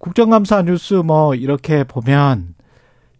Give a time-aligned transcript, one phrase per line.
[0.00, 2.54] 국정감사 뉴스 뭐 이렇게 보면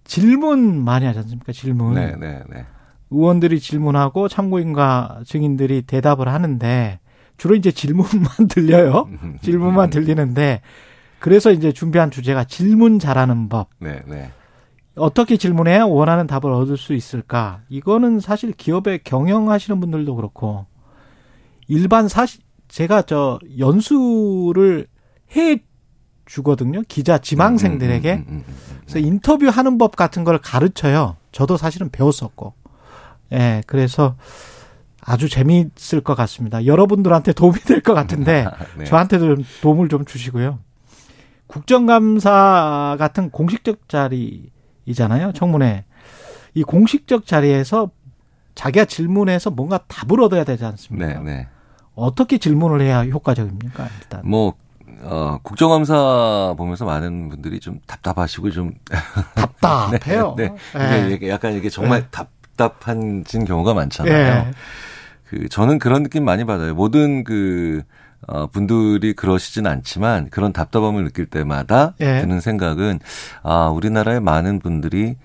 [0.05, 1.53] 질문 많이 하지 않습니까?
[1.53, 1.95] 질문.
[1.95, 2.65] 네, 네, 네.
[3.11, 6.99] 의원들이 질문하고 참고인과 증인들이 대답을 하는데
[7.37, 9.09] 주로 이제 질문만 들려요.
[9.43, 10.63] 질문만 들리는데
[11.19, 13.69] 그래서 이제 준비한 주제가 질문 잘하는 법.
[13.79, 14.31] 네, 네.
[14.97, 17.61] 어떻게 질문해야 원하는 답을 얻을 수 있을까?
[17.69, 20.67] 이거는 사실 기업에 경영하시는 분들도 그렇고
[21.69, 24.87] 일반 사실 제가 저 연수를
[25.37, 25.63] 해
[26.35, 26.83] 주거든요.
[26.87, 28.13] 기자 지망생들에게.
[28.15, 28.55] 음, 음, 음.
[28.83, 31.17] 그래서 인터뷰하는 법 같은 걸 가르쳐요.
[31.33, 32.55] 저도 사실은 배웠었고.
[33.33, 34.15] 예, 그래서
[35.01, 36.67] 아주 재미있을 것 같습니다.
[36.67, 38.47] 여러분들한테 도움이 될 것 같은데
[38.79, 38.85] 네.
[38.85, 40.61] 저한테도 좀 도움을 좀 주시고요.
[41.49, 45.33] 국정감사 같은 공식적 자리이잖아요.
[45.33, 45.85] 청문회.
[46.55, 47.91] 이 공식적 자리에서
[48.55, 51.07] 자기가 질문해서 뭔가 답을 얻어야 되지 않습니까?
[51.07, 51.49] 네, 네.
[51.95, 53.89] 어떻게 질문을 해야 효과적입니까?
[54.01, 54.21] 일단.
[54.25, 54.55] 뭐
[55.03, 58.73] 어, 국정감사 보면서 많은 분들이 좀 답답하시고 좀
[59.35, 60.35] 답답해요.
[60.37, 61.19] 네, 네.
[61.19, 61.29] 네.
[61.29, 62.07] 약간 이게 정말 네.
[62.11, 64.15] 답답한 진 경우가 많잖아요.
[64.15, 64.51] 예.
[65.29, 66.75] 그 저는 그런 느낌 많이 받아요.
[66.75, 67.83] 모든 그
[68.27, 72.21] 어, 분들이 그러시진 않지만 그런 답답함을 느낄 때마다 예.
[72.21, 73.01] 드는 생각은
[73.43, 75.17] 아 우리나라의 많은 분들이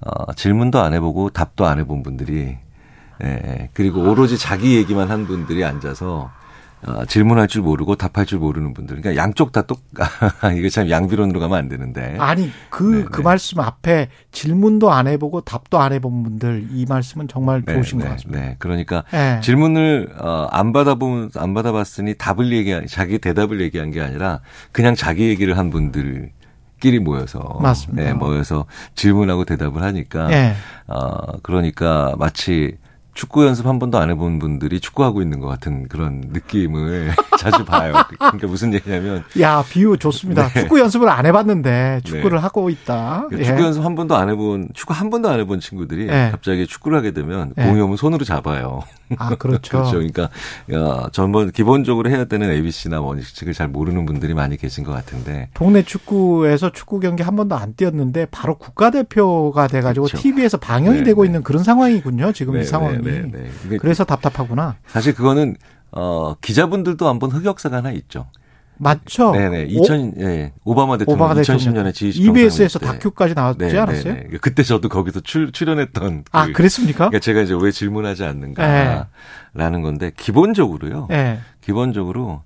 [0.00, 2.56] 어, 질문도 안 해보고 답도 안 해본 분들이
[3.22, 6.30] 예, 그리고 오로지 자기 얘기만 한 분들이 앉아서
[6.86, 9.00] 어, 질문할 줄 모르고 답할 줄 모르는 분들.
[9.00, 9.82] 그러니까 양쪽 다 똑,
[10.56, 12.16] 이게 참 양비론으로 가면 안 되는데.
[12.18, 13.22] 아니 그 네, 그 네.
[13.22, 18.04] 말씀 앞에 질문도 안 해보고 답도 안 해본 분들 이 말씀은 정말 네, 좋으신 네,
[18.04, 18.40] 것 같습니다.
[18.40, 18.56] 네.
[18.58, 19.40] 그러니까 예.
[19.42, 24.40] 질문을 어, 안 받아본 안 받아봤으니 답을 얘기 자기 대답을 얘기한 게 아니라
[24.72, 26.32] 그냥 자기 얘기를 한 분들
[26.80, 28.02] 끼리 모여서 맞습니다.
[28.02, 28.64] 네, 모여서
[28.94, 30.54] 질문하고 대답을 하니까 예.
[30.86, 32.78] 어 그러니까 마치
[33.20, 37.92] 축구 연습 한 번도 안 해본 분들이 축구하고 있는 것 같은 그런 느낌을 자주 봐요.
[38.18, 40.48] 그러니까 무슨 얘기냐면 야 비유 좋습니다.
[40.48, 40.62] 네.
[40.62, 43.26] 축구 연습을 안 해봤는데 축구를 하고 있다.
[43.36, 43.44] 예.
[43.44, 46.28] 축구 연습 한 번도 안 해본 축구 한 번도 안 해본 친구들이 예.
[46.30, 47.64] 갑자기 축구를 하게 되면 예.
[47.64, 48.84] 공이 오면 손으로 잡아요.
[49.18, 49.68] 아 그렇죠.
[49.76, 49.90] 그렇죠.
[49.98, 50.30] 그러니까
[50.72, 55.82] 야, 전번 기본적으로 해야 되는 ABC나 원칙을 잘 모르는 분들이 많이 계신 것 같은데 동네
[55.82, 60.22] 축구에서 축구 경기 한 번도 안 뛰었는데 바로 국가대표가 돼가지고 그렇죠.
[60.22, 61.28] TV에서 방영이 네, 되고 네.
[61.28, 62.32] 있는 그런 상황이군요.
[62.32, 63.09] 지금 네, 이 상황이.
[63.10, 63.76] 네, 네, 네.
[63.78, 64.76] 그래서 답답하구나.
[64.86, 65.56] 사실 그거는
[65.92, 68.26] 어 기자분들도 한번 흑역사가 하나 있죠.
[68.82, 69.32] 맞죠?
[69.32, 69.64] 네네.
[69.64, 70.52] 2000 예.
[70.64, 71.58] 오바마 대통령 오바마 대통령.
[71.84, 72.78] 2010년에 G20 EBS에서.
[72.78, 74.14] 다큐까지 나왔지 네, 않았어요?
[74.14, 74.38] 네, 네.
[74.40, 77.08] 그때 저도 거기서 출, 출연했던 아 그- 그랬습니까?
[77.10, 81.08] 그러니까 제가 이제 왜 질문하지 않는가라는 건데 기본적으로요.
[81.10, 81.40] 예.
[81.60, 82.42] 기본적으로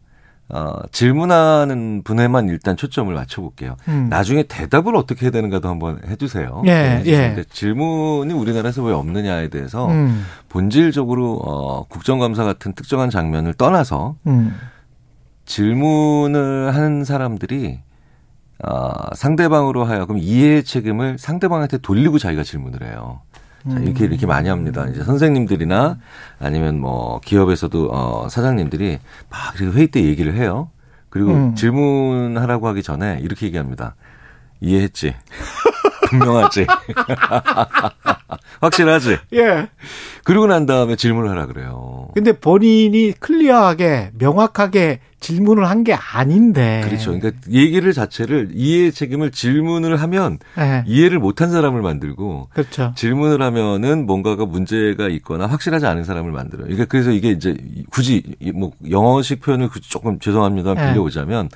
[0.50, 3.76] 어, 질문하는 분에만 일단 초점을 맞춰볼게요.
[3.88, 4.08] 음.
[4.10, 6.62] 나중에 대답을 어떻게 해야 되는가도 한번 해주세요.
[6.66, 7.44] 예, 네, 예.
[7.50, 10.24] 질문이 우리나라에서 왜 없느냐에 대해서 음.
[10.50, 14.54] 본질적으로 어, 국정감사 같은 특정한 장면을 떠나서 음.
[15.46, 17.80] 질문을 하는 사람들이
[18.66, 23.20] 어, 상대방으로 하여금 이해의 책임을 상대방한테 돌리고 자기가 질문을 해요.
[23.70, 24.86] 자, 이렇게 이렇게 많이 합니다.
[24.88, 25.98] 이제 선생님들이나
[26.38, 28.98] 아니면 뭐 기업에서도 어, 사장님들이
[29.30, 30.70] 막 이렇게 회의 때 얘기를 해요.
[31.08, 31.54] 그리고 음.
[31.54, 33.94] 질문하라고 하기 전에 이렇게 얘기합니다.
[34.60, 35.14] 이해했지?
[36.18, 36.66] 분명하지?
[38.60, 39.18] 확실하지?
[39.34, 39.68] 예.
[40.24, 42.08] 그리고 난 다음에 질문을 하라 그래요.
[42.14, 46.82] 근데 본인이 클리어하게 명확하게 질문을 한 게 아닌데.
[46.84, 47.12] 그렇죠.
[47.18, 50.82] 그러니까 얘기를 자체를 이해의 책임을 질문을 하면 예.
[50.86, 52.92] 이해를 못한 사람을 만들고 그렇죠.
[52.96, 56.64] 질문을 하면은 뭔가가 문제가 있거나 확실하지 않은 사람을 만들어요.
[56.66, 57.54] 그러니까 그래서 이게 이제
[57.90, 60.88] 굳이 이뭐 영어식 표현을 굳이 조금 죄송합니다 네.
[60.92, 61.50] 빌려오자면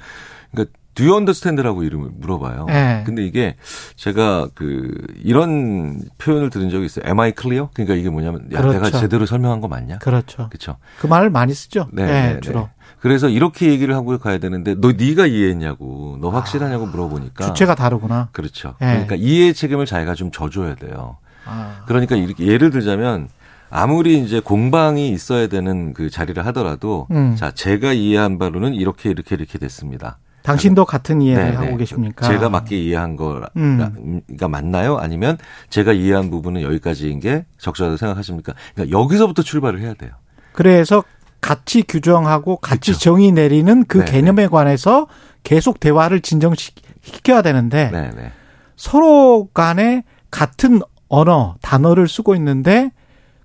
[0.51, 2.65] 그러니까 do you understand라고 이름을 물어봐요.
[2.67, 3.03] 네.
[3.07, 3.55] 근데 이게
[3.95, 4.91] 제가 그
[5.23, 7.05] 이런 표현을 들은 적이 있어요.
[7.07, 7.69] Am I clear?
[7.73, 8.99] 그러니까 이게 뭐냐면 야 내가 그렇죠.
[8.99, 9.99] 제대로 설명한 거 맞냐?
[9.99, 10.49] 그렇죠.
[10.49, 10.77] 그렇죠.
[10.99, 11.87] 그 말을 많이 쓰죠.
[11.93, 12.41] 네, 예, 네, 네.
[12.41, 12.69] 주로.
[12.99, 18.31] 그래서 이렇게 얘기를 하고 가야 되는데 너 네가 이해했냐고 너 확실하냐고 물어보니까 아, 주체가 다르구나.
[18.33, 18.75] 그렇죠.
[18.81, 18.89] 네.
[18.89, 21.19] 그러니까 이해의 책임을 자기가 좀 져줘야 돼요.
[21.45, 21.85] 아.
[21.87, 23.29] 그러니까 이렇게 예를 들자면
[23.71, 27.37] 아무리 이제 공방이 있어야 되는 그 자리를 하더라도 음.
[27.37, 30.19] 자 제가 이해한 바로는 이렇게 이렇게 이렇게 됐습니다.
[30.43, 31.77] 당신도 같은 이해를 네, 하고 네.
[31.79, 32.27] 계십니까?
[32.27, 34.23] 제가 맞게 이해한 거가 음.
[34.49, 34.97] 맞나요?
[34.97, 35.37] 아니면
[35.71, 38.55] 제가 이해한 부분은 여기까지인 게 적절하다고 생각하십니까?
[38.75, 40.13] 그러니까 여기서부터 출발을 해야 돼요.
[40.53, 41.05] 그래서
[41.41, 43.01] 같이 규정하고 같이 그쵸.
[43.01, 45.07] 정의 내리는 그 네, 개념에 관해서
[45.45, 48.33] 계속 대화를 진정시키는 시켜야 되는데 네, 네.
[48.77, 52.91] 서로 간에 같은 언어, 단어를 쓰고 있는데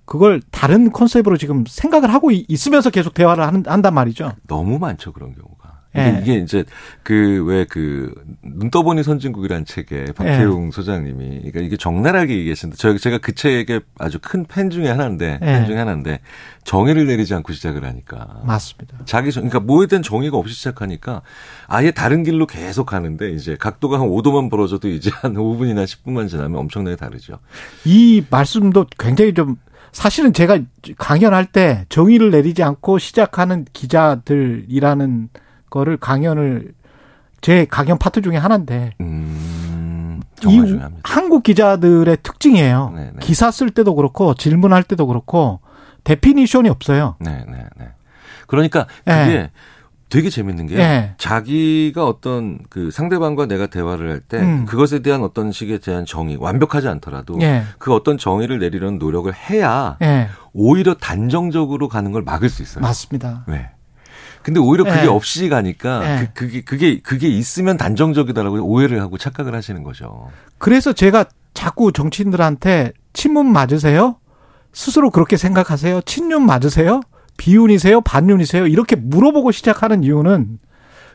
[0.04, 4.32] 그걸 다른 컨셉으로 지금 생각을 하고 이- 있으면서 계속 대화를 한, 한단 말이죠.
[4.46, 5.63] 너무 많죠 그런 경우가.
[5.96, 6.18] 이게, 예.
[6.22, 6.64] 이게 이제
[7.02, 8.12] 그 왜 그
[8.42, 14.18] 눈 떠보니 선진국이라는 책에 박혜웅 소장님이 그러니까 이게 적나라하게 얘기하시는데 저 제가 그 책의 아주
[14.20, 15.66] 큰 팬 중에 하나인데 팬 예.
[15.66, 16.20] 중에 하나인데
[16.64, 18.98] 정의를 내리지 않고 시작을 하니까 맞습니다.
[19.04, 21.22] 자기 정- 그러니까 뭐에 대한 정의가 없이 시작하니까
[21.68, 26.58] 아예 다른 길로 계속 가는데 이제 각도가 한 5도만 벌어져도 이제 한 5분이나 10분만 지나면
[26.60, 27.38] 엄청나게 다르죠.
[27.84, 29.56] 이 말씀도 굉장히 좀
[29.92, 30.58] 사실은 제가
[30.98, 35.28] 강연할 때 정의를 내리지 않고 시작하는 기자들이라는
[35.74, 36.72] 거를 강연을
[37.40, 41.02] 제 강연 파트 중에 하나인데 음, 정말 이 중요합니다.
[41.02, 42.92] 한국 기자들의 특징이에요.
[42.94, 43.18] 네, 네.
[43.20, 45.60] 기사 쓸 때도 그렇고 질문할 때도 그렇고
[46.04, 47.16] definition이 없어요.
[47.18, 47.88] 네, 네, 네.
[48.46, 49.50] 그러니까 그게 예.
[50.10, 51.14] 되게 재밌는 게 예.
[51.18, 54.64] 자기가 어떤 그 상대방과 내가 대화를 할때 음.
[54.66, 57.64] 그것에 대한 어떤 식에 대한 정의 완벽하지 않더라도 예.
[57.78, 60.28] 그 어떤 정의를 내리려는 노력을 해야 예.
[60.52, 62.82] 오히려 단정적으로 가는 걸 막을 수 있어요.
[62.82, 63.44] 맞습니다.
[63.48, 63.70] 네.
[64.44, 65.06] 근데 오히려 그게 예.
[65.06, 66.28] 없이 가니까 예.
[66.34, 70.28] 그, 그게 그게 그게 있으면 단정적이다라고 오해를 하고 착각을 하시는 거죠.
[70.58, 71.24] 그래서 제가
[71.54, 74.16] 자꾸 정치인들한테 친문 맞으세요?
[74.72, 76.02] 스스로 그렇게 생각하세요?
[76.02, 77.00] 친윤 맞으세요?
[77.38, 78.02] 비윤이세요?
[78.02, 78.66] 반윤이세요?
[78.66, 80.58] 이렇게 물어보고 시작하는 이유는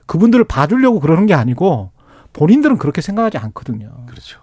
[0.07, 1.91] 그분들을 봐주려고 그러는 게 아니고
[2.33, 4.05] 본인들은 그렇게 생각하지 않거든요.
[4.07, 4.39] 그렇죠.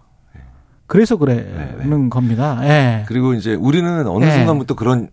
[0.86, 2.08] 그래서 그러는 네, 네.
[2.08, 2.60] 겁니다.
[2.62, 3.04] 예.
[3.08, 4.30] 그리고 이제 우리는 어느 예.
[4.30, 5.10] 순간부터 그런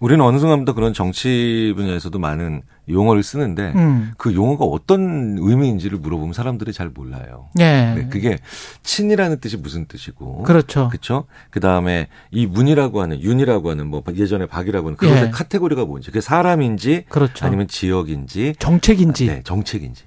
[0.00, 4.12] 우리는 어느 순간부터 그런 정치 분야에서도 많은 용어를 쓰는데 음.
[4.18, 7.48] 그 용어가 어떤 의미인지를 물어보면 사람들이 잘 몰라요.
[7.58, 7.94] 예.
[7.96, 8.38] 네, 그게
[8.82, 10.88] 친이라는 뜻이 무슨 뜻이고 그렇죠.
[10.88, 11.24] 그렇죠?
[11.50, 15.30] 그다음에 이 문이라고 하는 윤이라고 하는 뭐 예전에 박이라고 하는 그것의 예.
[15.30, 17.46] 카테고리가 뭔지 그게 사람인지 그렇죠.
[17.46, 19.26] 아니면 지역인지 정책인지.
[19.26, 20.04] 네, 정책인지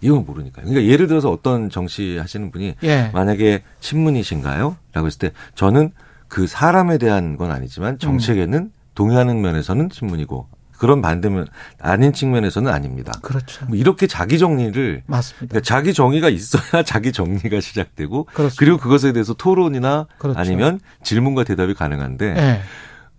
[0.00, 0.66] 이건 모르니까요.
[0.66, 3.10] 그러니까 예를 들어서 어떤 정치 하시는 분이 예.
[3.12, 4.76] 만약에 친문이신가요?
[4.92, 5.90] 라고 했을 때 저는
[6.28, 10.48] 그 사람에 대한 건 아니지만 정책에는 동의하는 면에서는 친문이고
[10.82, 11.46] 그런 반대면
[11.80, 13.12] 아닌 측면에서는 아닙니다.
[13.22, 13.64] 그렇죠.
[13.66, 15.46] 뭐 이렇게 자기 정리를 맞습니다.
[15.46, 18.56] 그러니까 자기 정의가 있어야 자기 정리가 시작되고 그렇습니다.
[18.58, 20.40] 그리고 그것에 대해서 토론이나 그렇죠.
[20.40, 22.60] 아니면 질문과 대답이 가능한데 예.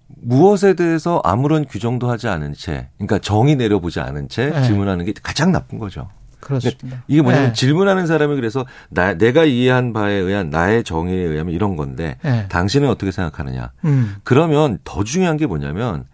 [0.07, 4.63] 무엇에 대해서 아무런 규정도 하지 않은 채 그러니까 정의 내려보지 않은 채 네.
[4.63, 6.09] 질문하는 게 가장 나쁜 거죠.
[6.43, 7.03] 그렇습니다.
[7.07, 7.53] 이게 뭐냐면 예.
[7.53, 12.47] 질문하는 사람이 그래서 나, 내가 이해한 바에 의한 나의 정의에 의하면 이런 건데 예.
[12.49, 13.71] 당신은 어떻게 생각하느냐.
[13.85, 14.15] 음.
[14.23, 16.05] 그러면 더 중요한 게 뭐냐면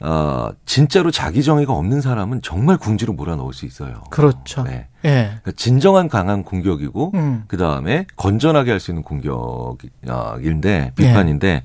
[0.00, 4.02] 어, 진짜로 자기 정의가 없는 사람은 정말 궁지로 몰아넣을 수 있어요.
[4.10, 4.64] 그렇죠.
[4.64, 4.88] 네.
[5.04, 5.10] 예.
[5.42, 7.44] 그러니까 진정한 강한 공격이고 음.
[7.46, 11.62] 그 다음에 건전하게 할 수 있는 공격인데 비판인데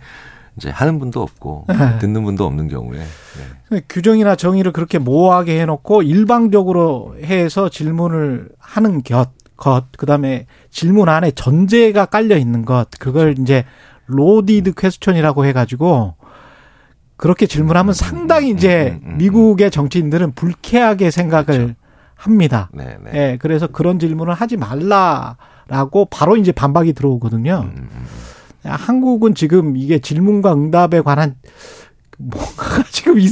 [0.57, 1.99] 이제 하는 분도 없고 네.
[1.99, 2.99] 듣는 분도 없는 경우에
[3.69, 3.81] 네.
[3.87, 11.31] 규정이나 정의를 그렇게 모호하게 해놓고 일방적으로 해서 질문을 하는 것, 것, 그 다음에 질문 안에
[11.31, 13.65] 전제가 깔려 있는 것, 그걸 이제
[14.07, 16.15] loaded question이라고 해가지고
[17.17, 21.75] 그렇게 질문하면 상당히 이제 음, 음, 음, 미국의 정치인들은 불쾌하게 생각을
[22.15, 22.69] 합니다.
[22.73, 23.11] 네, 네.
[23.13, 27.63] 예, 그래서 그런 질문을 하지 말라라고 바로 이제 반박이 들어오거든요.
[27.63, 28.05] 음, 음, 음.
[28.63, 31.35] 한국은 지금 이게 질문과 응답에 관한
[32.17, 33.29] 뭔가가 지금 이,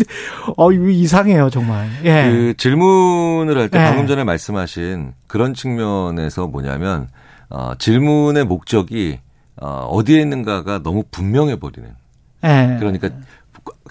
[0.58, 1.90] 어, 이상해요, 정말.
[2.04, 2.30] 예.
[2.30, 3.86] 그 질문을 할때 네.
[3.86, 7.08] 방금 전에 말씀하신 그런 측면에서 뭐냐면
[7.50, 9.20] 어, 질문의 목적이
[9.62, 11.90] 어, 어디에 있는가가 너무 분명해 버리는.
[12.44, 12.78] 예.
[12.80, 13.10] 그러니까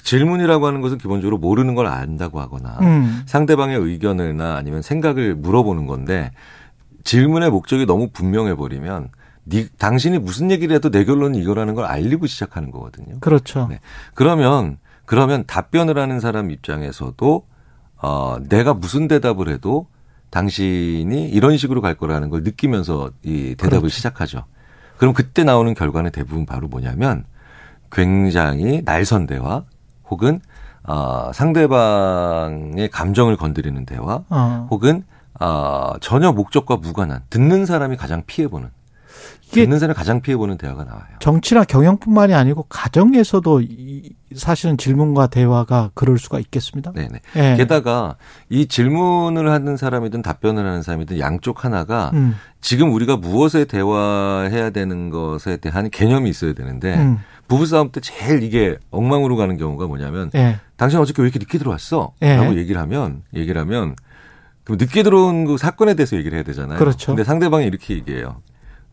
[0.02, 3.22] 질문이라고 하는 것은 기본적으로 모르는 걸 안다고 하거나 음.
[3.26, 6.30] 상대방의 의견을나 아니면 생각을 물어보는 건데
[7.02, 9.08] 질문의 목적이 너무 분명해 버리면
[9.46, 13.18] 니, 당신이 무슨 얘기를 해도 내 결론은 이거라는 걸 알리고 시작하는 거거든요.
[13.20, 13.66] 그렇죠.
[13.68, 13.80] 네.
[14.14, 17.46] 그러면 그러면 답변을 하는 사람 입장에서도
[18.02, 19.86] 어 내가 무슨 대답을 해도
[20.30, 23.88] 당신이 이런 식으로 갈 거라는 걸 느끼면서 이 대답을 그렇죠.
[23.88, 24.44] 시작하죠.
[24.96, 27.24] 그럼 그때 나오는 결과는 대부분 바로 뭐냐면
[27.92, 29.64] 굉장히 날선 대화
[30.10, 30.40] 혹은
[30.82, 34.68] 어 상대방의 감정을 건드리는 대화 어.
[34.70, 35.04] 혹은
[35.40, 38.83] 어 전혀 목적과 무관한 듣는 사람이 가장 피해 보는 이게
[39.50, 41.04] 듣는 사람이 가장 피해 보는 대화가 나와요.
[41.20, 46.92] 정치나 경영뿐만이 아니고 가정에서도 이, 사실은 질문과 대화가 그럴 수가 있겠습니다.
[46.92, 47.20] 네네.
[47.36, 47.54] 예.
[47.56, 48.16] 게다가
[48.48, 52.34] 이 질문을 하는 사람이든 답변을 하는 사람이든 양쪽 하나가 음.
[52.60, 57.18] 지금 우리가 무엇에 대화해야 되는 것에 대한 개념이 있어야 되는데 음.
[57.46, 60.58] 부부싸움 때 제일 이게 엉망으로 가는 경우가 뭐냐면 예.
[60.76, 62.12] 당신 어저께 왜 이렇게 늦게 들어왔어?
[62.22, 62.36] 예.
[62.36, 63.94] 라고 얘기를 하면 얘기를 하면
[64.64, 66.78] 그럼 늦게 들어온 그 사건에 대해서 얘기를 해야 되잖아요.
[66.78, 67.08] 그렇죠.
[67.08, 68.40] 근데 상대방이 이렇게 얘기해요.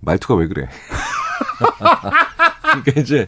[0.01, 0.67] 말투가 왜 그래?
[2.61, 3.27] 그러니까 이제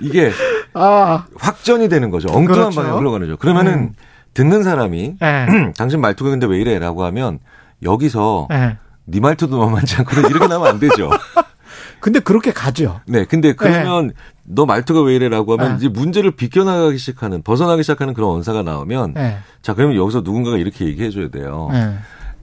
[0.00, 0.30] 이게
[0.74, 1.26] 아.
[1.36, 2.28] 확전이 되는 거죠.
[2.28, 2.76] 엉뚱한 그렇죠.
[2.76, 3.36] 방향으로 흘러가는 거죠.
[3.36, 3.92] 그러면은 음.
[4.34, 5.72] 듣는 사람이 예.
[5.76, 7.38] 당신 말투가 근데 왜 이래라고 하면
[7.82, 8.76] 여기서 예.
[9.04, 10.26] 네 말투도 만만치 않거든.
[10.30, 11.10] 이렇게 나면 안 되죠.
[12.00, 13.00] 근데 그렇게 가죠.
[13.06, 13.24] 네.
[13.24, 14.14] 근데 그러면 네.
[14.44, 15.76] 너 말투가 왜 이래라고 하면 네.
[15.76, 19.38] 이제 문제를 비껴나가기 시작하는 벗어나기 시작하는 그런 언사가 나오면 네.
[19.62, 21.68] 자 그러면 여기서 누군가가 이렇게 얘기해 줘야 돼요.
[21.72, 21.96] 네.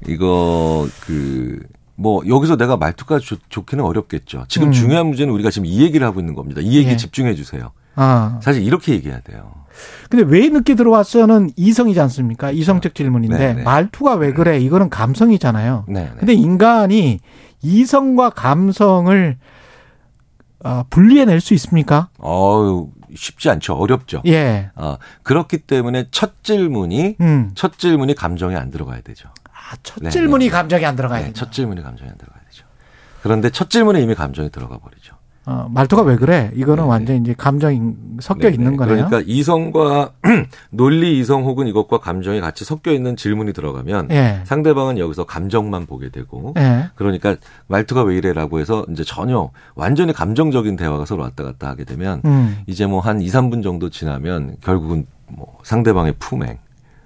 [0.08, 1.60] 이거 그
[1.95, 4.45] 뭐 여기서 내가 말투가 좋, 좋기는 어렵겠죠.
[4.47, 4.71] 지금 음.
[4.71, 6.62] 중요한 문제는 우리가 지금 이 얘기를 하고 있는 겁니다.
[6.62, 6.97] 이 얘기에 예.
[6.97, 7.71] 집중해 주세요.
[7.95, 8.39] 아.
[8.41, 9.51] 사실 이렇게 얘기해야 돼요.
[10.09, 12.51] 근데 왜 늦게 들어왔어는 이성이지 않습니까?
[12.51, 13.53] 이성적 질문인데 네네.
[13.55, 13.63] 네.
[13.63, 14.59] 말투가 왜 그래?
[14.59, 15.85] 이거는 감성이잖아요.
[15.88, 16.05] 네네.
[16.05, 16.12] 네.
[16.17, 17.19] 근데 인간이
[17.62, 19.38] 이성과 감성을
[20.63, 22.09] 어, 분리해낼 수 있습니까?
[22.19, 23.74] 어우 쉽지 않죠.
[23.75, 24.22] 어렵죠.
[24.25, 24.70] 예.
[24.75, 27.51] 어, 그렇기 때문에 첫 질문이 음.
[27.55, 29.29] 첫 질문이 감정에 안 들어가야 되죠.
[29.51, 30.51] 아, 첫 네, 질문이 네.
[30.51, 32.65] 감정에 안 들어가야 네, 첫 질문이 감정에 안 들어가야 되죠.
[33.22, 35.15] 그런데 첫 질문에 이미 감정이 들어가 버리죠.
[35.45, 36.51] 어, 말투가 왜 그래?
[36.55, 36.89] 이거는 네.
[36.89, 39.07] 완전 이제 감정이 섞여 네 있는 거네요.
[39.07, 40.12] 그러니까 이성과
[40.71, 44.41] 논리 이성 혹은 이것과 감정이 같이 섞여 있는 질문이 들어가면 네.
[44.45, 46.85] 상대방은 여기서 감정만 보게 되고 네.
[46.95, 47.35] 그러니까
[47.67, 52.57] 말투가 왜 이래라고 해서 이제 전혀 완전히 감정적인 대화가 서로 왔다 갔다 하게 되면 음.
[52.65, 56.57] 이제 뭐 한 2, 3분 정도 지나면 결국은 뭐 상대방의 품행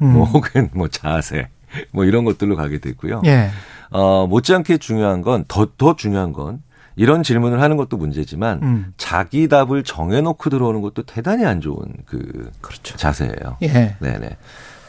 [0.04, 0.14] 음.
[0.14, 1.48] 뭐 혹은 뭐 자세
[1.92, 3.24] 뭐 이런 것들로 가게 되고요.
[3.26, 3.50] 예.
[3.90, 6.62] 어, 못지않게 중요한 건 더더 중요한 건
[6.98, 8.94] 이런 질문을 하는 것도 문제지만 음.
[8.98, 12.98] 자기 답을 정해놓고 들어오는 것도 대단히 안 좋은 그 그렇죠.
[12.98, 13.58] 자세예요.
[13.62, 13.96] 예.
[14.00, 14.36] 네네.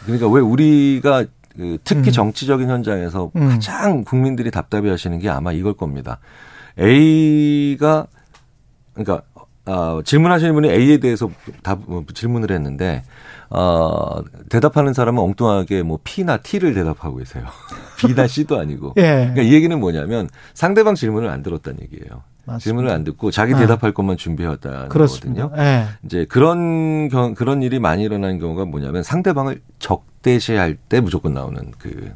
[0.05, 2.13] 그러니까 왜 우리가 그 특히 음.
[2.13, 3.49] 정치적인 현장에서 음.
[3.51, 6.19] 가장 국민들이 답답해 하시는 게 아마 이걸 겁니다.
[6.81, 8.07] A가
[8.95, 9.23] 그러니까
[9.69, 11.31] 어, 질문하시는 분이 A에 대해서
[11.63, 13.03] 답, 뭐 질문을 했는데
[13.51, 17.45] 어, 대답하는 사람은 엉뚱하게 뭐 P나 T를 대답하고 계세요.
[18.01, 18.95] B나 C도 아니고.
[18.97, 19.03] 예.
[19.03, 22.23] 그러니까 이 얘기는 뭐냐면 상대방 질문을 안 들었다는 얘기예요.
[22.47, 22.59] 맞습니다.
[22.65, 23.59] 질문을 안 듣고 자기 아.
[23.59, 23.93] 대답할 아.
[23.93, 25.51] 것만 준비해왔다는 거거든요.
[25.59, 25.85] 예.
[26.05, 32.13] 이제 그런 경, 그런 일이 많이 일어나는 경우가 뭐냐면 상대방을 적대시할 때 무조건 나오는 그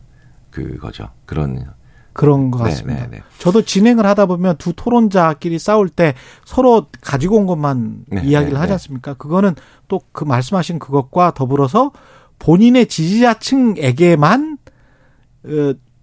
[0.50, 1.10] 그거죠.
[1.26, 1.66] 그런
[2.12, 3.00] 그런 것 네, 같습니다.
[3.02, 3.22] 네, 네, 네.
[3.38, 6.14] 저도 진행을 하다 보면 두 토론자끼리 싸울 때
[6.44, 9.14] 서로 가지고 온 것만 네, 이야기를 네, 하지 않습니까?
[9.14, 9.54] 그거는
[9.88, 11.90] 또 그 말씀하신 그것과 더불어서
[12.38, 14.58] 본인의 지지자층에게만
[15.44, 15.48] 어,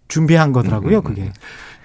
[0.08, 0.98] 준비한 거더라고요.
[0.98, 1.22] 음, 음, 그게.
[1.24, 1.32] 음.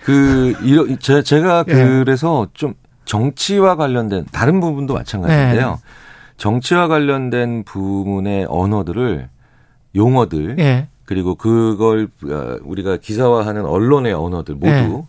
[0.05, 1.73] 그 이런 제, 제가 예.
[1.73, 5.71] 그래서 좀 정치와 관련된 다른 부분도 마찬가지인데요.
[5.71, 5.77] 네.
[6.37, 9.29] 정치와 관련된 부분의 언어들을
[9.95, 10.89] 용어들 예.
[11.05, 15.05] 그리고 그걸 어, 우리가 기사화하는 언론의 언어들 모두 네.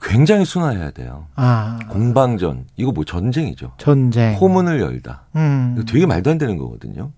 [0.00, 1.26] 굉장히 순화해야 돼요.
[1.34, 1.78] 아.
[1.88, 3.72] 공방전 이거 뭐 전쟁이죠.
[3.78, 4.34] 전쟁.
[4.34, 5.24] 호문을 열다.
[5.36, 5.84] 음.
[5.88, 7.10] 되게 말도 안 되는 거거든요.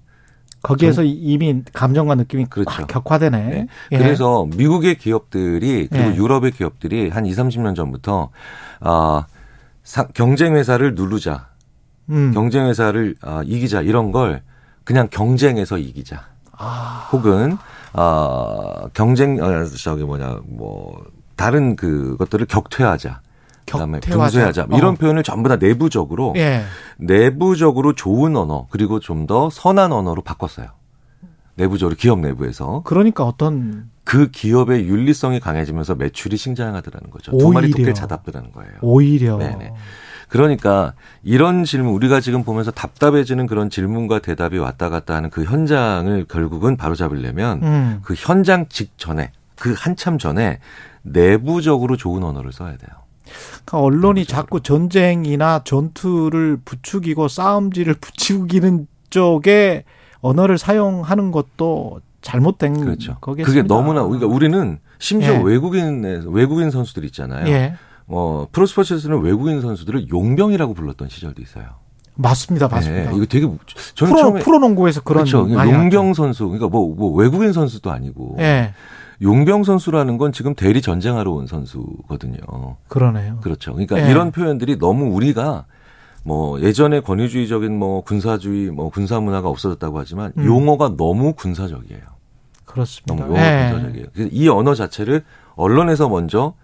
[0.62, 1.06] 거기에서 전...
[1.06, 2.87] 이미 감정과 느낌이 그렇죠.
[2.87, 3.38] 격화되네.
[3.38, 3.66] 네.
[3.92, 3.99] 예.
[3.99, 6.16] 그래서 미국의 기업들이 그리고 예.
[6.16, 8.30] 유럽의 기업들이 한 2, 30년 전부터
[8.80, 9.26] 아
[10.14, 11.49] 경쟁 회사를 누르자.
[12.11, 12.32] 음.
[12.32, 14.42] 경쟁 회사를 아, 이기자 이런 걸
[14.85, 16.26] 그냥 경쟁에서 이기자.
[16.58, 17.08] 아.
[17.12, 17.56] 혹은
[17.94, 21.04] 어 경쟁 어 저기 뭐냐 뭐
[21.36, 23.20] 다른 그것들을 격퇴하자.
[23.70, 24.76] 그다음에 분쇄하자 어.
[24.78, 26.62] 이런 표현을 전부 다 내부적으로 예.
[26.96, 30.68] 내부적으로 좋은 언어 그리고 좀 더 선한 언어로 바꿨어요.
[31.54, 37.32] 내부적으로 기업 내부에서 그러니까 어떤 그 기업의 윤리성이 강해지면서 매출이 신장하더라는 거죠.
[37.32, 37.46] 오히려.
[37.46, 38.72] 두 마리 토끼를 잡았더라는 거예요.
[38.80, 39.36] 오히려.
[39.36, 39.72] 네네.
[40.28, 40.92] 그러니까
[41.23, 46.76] 이런 질문 우리가 지금 보면서 답답해지는 그런 질문과 대답이 왔다 갔다 하는 그 현장을 결국은
[46.76, 48.00] 바로잡으려면 음.
[48.02, 50.61] 그 현장 직전에 그 한참 전에
[51.02, 52.90] 내부적으로 좋은 언어를 써야 돼요.
[53.64, 59.85] 그러니까 언론이 자꾸 전쟁이나 전투를 부추기고 싸움질을 부추기는 쪽에
[60.20, 63.16] 언어를 사용하는 것도 잘못된 그렇죠.
[63.20, 63.47] 거겠습니다.
[63.47, 65.42] 그게 너무나 그러니까 우리는 심지어 예.
[65.42, 67.47] 외국인 외국인 선수들 있잖아요.
[67.49, 67.75] 예.
[68.08, 71.66] 어, 프로스포츠에서는 외국인 선수들을 용병이라고 불렀던 시절도 있어요.
[72.14, 73.10] 맞습니다, 맞습니다.
[73.10, 73.46] 네, 이거 되게
[73.94, 75.48] 저는 프로, 처음에 프로농구에서 그런 그렇죠.
[75.48, 78.72] 용병 선수, 그러니까 뭐, 뭐 외국인 선수도 아니고 네.
[79.22, 82.76] 용병 선수라는 건 지금 대리 전쟁하러 온 선수거든요.
[82.88, 83.38] 그러네요.
[83.40, 83.72] 그렇죠.
[83.72, 84.10] 그러니까 네.
[84.10, 85.66] 이런 표현들이 너무 우리가
[86.24, 90.44] 뭐 예전에 권위주의적인 뭐 군사주의, 뭐 군사 문화가 없어졌다고 하지만 음.
[90.44, 92.02] 용어가 너무 군사적이에요.
[92.64, 93.14] 그렇습니다.
[93.14, 93.70] 너무 용어가 네.
[93.72, 94.06] 군사적이에요.
[94.32, 95.24] 이 언어 자체를
[95.54, 96.54] 언론에서 먼저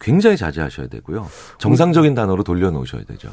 [0.00, 1.28] 굉장히 자제하셔야 되고요.
[1.58, 3.30] 정상적인 단어로 돌려놓으셔야 되죠.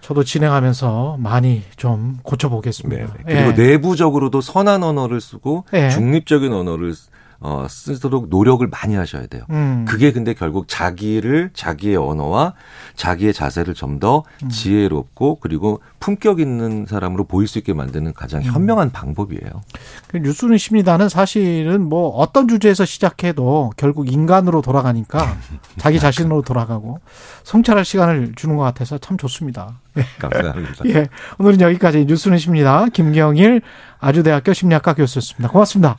[0.00, 3.02] 저도 진행하면서 많이 좀 고쳐보겠습니다.
[3.02, 3.34] 네, 네.
[3.34, 3.68] 그리고 예.
[3.70, 5.90] 내부적으로도 선한 언어를 쓰고 예.
[5.90, 6.94] 중립적인 언어를
[7.40, 9.44] 어, 쓰도록 노력을 많이 하셔야 돼요.
[9.50, 9.84] 음.
[9.88, 12.54] 그게 근데 결국 자기를 자기의 언어와
[12.96, 14.48] 자기의 자세를 좀더 음.
[14.48, 18.44] 지혜롭고 그리고 품격 있는 사람으로 보일 수 있게 만드는 가장 음.
[18.44, 18.92] 현명한 음.
[18.92, 19.62] 방법이에요.
[20.08, 25.36] 그 뉴스는 십니다는 사실은 뭐 어떤 주제에서 시작해도 결국 인간으로 돌아가니까
[25.78, 27.00] 자기 자신으로 돌아가고
[27.44, 29.78] 성찰할 시간을 주는 것 같아서 참 좋습니다.
[29.96, 30.02] 예.
[30.18, 30.84] 감사합니다.
[30.90, 31.06] 예.
[31.38, 32.86] 오늘은 여기까지 뉴스는 십니다.
[32.92, 33.62] 김경일
[34.00, 35.50] 아주대학교 심리학과 교수였습니다.
[35.50, 35.96] 고맙습니다.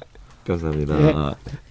[0.50, 1.00] 감사합니다.
[1.02, 1.69] 예.